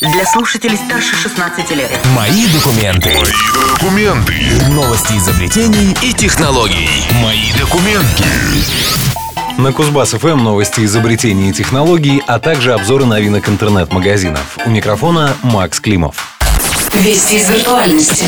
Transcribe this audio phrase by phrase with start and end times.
[0.00, 1.90] для слушателей старше 16 лет.
[2.16, 3.10] Мои документы.
[3.10, 4.34] Мои документы.
[4.70, 6.88] Новости изобретений и технологий.
[7.22, 8.24] Мои документы.
[9.58, 14.58] На Кузбасс ФМ новости изобретений и технологий, а также обзоры новинок интернет-магазинов.
[14.64, 16.38] У микрофона Макс Климов.
[16.94, 18.24] Вести из виртуальности.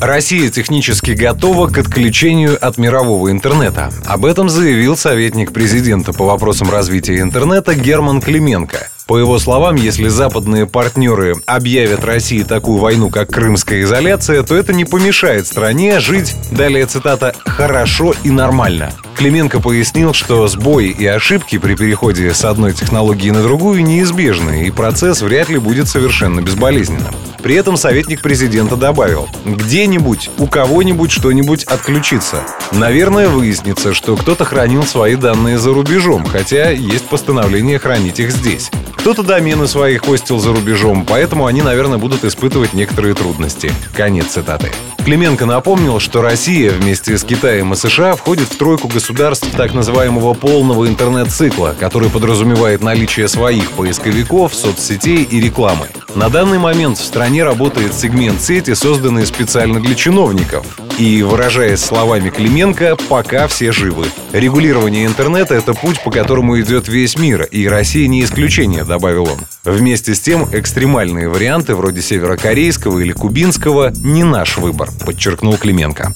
[0.00, 3.90] Россия технически готова к отключению от мирового интернета.
[4.06, 8.90] Об этом заявил советник президента по вопросам развития интернета Герман Клименко.
[9.06, 14.74] По его словам, если западные партнеры объявят России такую войну, как крымская изоляция, то это
[14.74, 18.92] не помешает стране жить, далее цитата, «хорошо и нормально».
[19.16, 24.70] Клименко пояснил, что сбои и ошибки при переходе с одной технологии на другую неизбежны, и
[24.72, 27.14] процесс вряд ли будет совершенно безболезненным.
[27.42, 32.42] При этом советник президента добавил, где-нибудь у кого-нибудь что-нибудь отключится.
[32.72, 38.70] Наверное, выяснится, что кто-то хранил свои данные за рубежом, хотя есть постановление хранить их здесь.
[39.06, 43.70] Кто-то домены свои хостил за рубежом, поэтому они, наверное, будут испытывать некоторые трудности.
[43.94, 44.72] Конец цитаты.
[45.04, 50.34] Клименко напомнил, что Россия вместе с Китаем и США входит в тройку государств так называемого
[50.34, 55.86] полного интернет-цикла, который подразумевает наличие своих поисковиков, соцсетей и рекламы.
[56.16, 60.66] На данный момент в стране работает сегмент сети, созданный специально для чиновников.
[60.98, 64.06] И, выражаясь словами Клименко, пока все живы.
[64.32, 69.40] Регулирование интернета— это путь, по которому идет весь мир, и Россия не исключение, добавил он.
[69.64, 76.14] Вместе с тем, экстремальные варианты, вроде северокорейского или кубинского, не наш выбор, подчеркнул Клименко.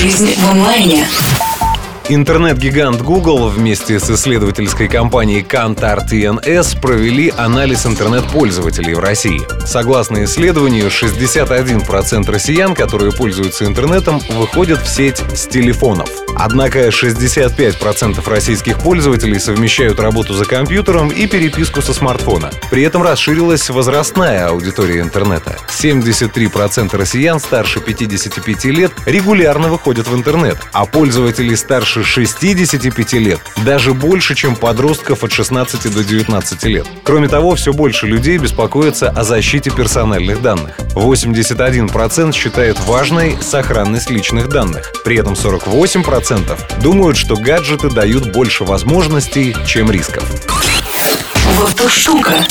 [0.00, 1.06] Жизнь в онлайне.
[2.14, 9.40] Интернет-гигант Google вместе с исследовательской компанией Kantar TNS провели анализ интернет-пользователей в России.
[9.64, 16.10] Согласно исследованию, 61% россиян, которые пользуются интернетом, выходят в сеть с телефонов.
[16.36, 22.50] Однако 65% российских пользователей совмещают работу за компьютером и переписку со смартфона.
[22.70, 25.56] При этом расширилась возрастная аудитория интернета.
[25.68, 33.94] 73% россиян старше 55 лет регулярно выходят в интернет, а пользователи старше 65 лет даже
[33.94, 36.86] больше, чем подростков от 16 до 19 лет.
[37.04, 40.78] Кроме того, все больше людей беспокоятся о защите персональных данных.
[40.94, 44.92] 81% считают важной сохранность личных данных.
[45.04, 50.24] При этом 48% думают, что гаджеты дают больше возможностей, чем рисков.
[51.56, 52.44] Вот уж штука.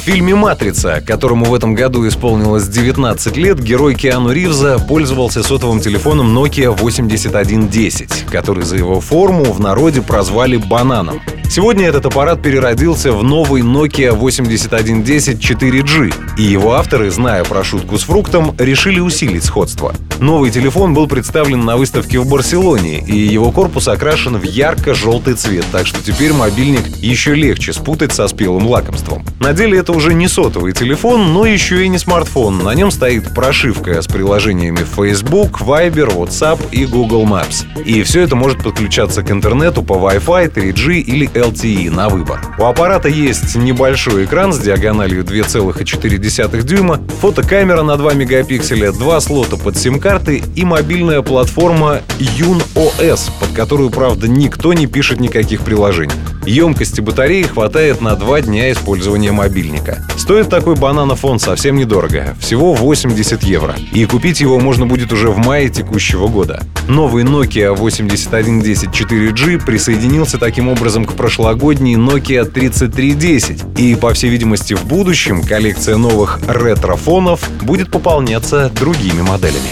[0.00, 5.80] В фильме «Матрица», которому в этом году исполнилось 19 лет, герой Киану Ривза пользовался сотовым
[5.80, 11.20] телефоном Nokia 8110, который за его форму в народе прозвали «бананом».
[11.50, 17.98] Сегодня этот аппарат переродился в новый Nokia 8110 4G, и его авторы, зная про шутку
[17.98, 19.94] с фруктом, решили усилить сходство.
[20.20, 25.64] Новый телефон был представлен на выставке в Барселоне, и его корпус окрашен в ярко-желтый цвет,
[25.72, 29.24] так что теперь мобильник еще легче спутать со спелым лакомством.
[29.40, 32.58] На деле это уже не сотовый телефон, но еще и не смартфон.
[32.58, 37.64] На нем стоит прошивка с приложениями Facebook, Viber, WhatsApp и Google Maps.
[37.86, 42.42] И все это может подключаться к интернету по Wi-Fi, 3G или LTE на выбор.
[42.58, 49.56] У аппарата есть небольшой экран с диагональю 2,4 дюйма, фотокамера на 2 мегапикселя, два слота
[49.56, 49.78] под
[50.10, 56.14] сим-карты и мобильная платформа YunOS, под которую, правда, никто не пишет никаких приложений.
[56.46, 60.04] Емкости батареи хватает на два дня использования мобильника.
[60.30, 63.74] Стоит такой бананофон совсем недорого, всего 80 евро.
[63.92, 66.62] И купить его можно будет уже в мае текущего года.
[66.86, 73.76] Новый Nokia 8110 4G присоединился таким образом к прошлогодней Nokia 3310.
[73.76, 79.70] И, по всей видимости, в будущем коллекция новых ретро-фонов будет пополняться другими моделями.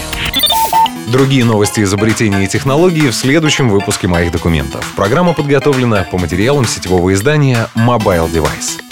[1.07, 4.85] Другие новости изобретений и технологий в следующем выпуске моих документов.
[4.97, 8.88] Программа подготовлена по материалам сетевого издания Mobile Device.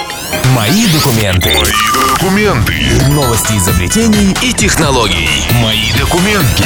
[0.54, 1.54] Мои документы.
[1.54, 2.74] Мои документы.
[3.10, 5.30] Новости изобретений и технологий.
[5.62, 6.64] Мои документы.